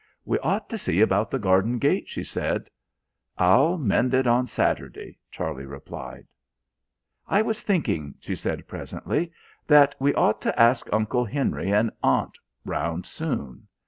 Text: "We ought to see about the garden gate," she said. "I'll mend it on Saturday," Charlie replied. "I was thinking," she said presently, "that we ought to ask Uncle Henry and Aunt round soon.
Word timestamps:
"We 0.25 0.39
ought 0.39 0.67
to 0.71 0.79
see 0.79 0.99
about 0.99 1.29
the 1.29 1.37
garden 1.37 1.77
gate," 1.77 2.09
she 2.09 2.23
said. 2.23 2.71
"I'll 3.37 3.77
mend 3.77 4.15
it 4.15 4.25
on 4.25 4.47
Saturday," 4.47 5.19
Charlie 5.29 5.67
replied. 5.67 6.25
"I 7.27 7.43
was 7.43 7.61
thinking," 7.61 8.15
she 8.19 8.33
said 8.35 8.67
presently, 8.67 9.31
"that 9.67 9.93
we 9.99 10.15
ought 10.15 10.41
to 10.41 10.59
ask 10.59 10.91
Uncle 10.91 11.23
Henry 11.25 11.71
and 11.71 11.91
Aunt 12.01 12.39
round 12.65 13.05
soon. 13.05 13.67